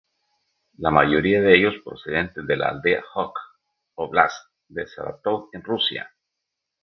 [0.79, 3.37] La mayoría de ellos procedentes de la aldea Huck,
[3.93, 6.09] óblast de Sarátov en Rusia.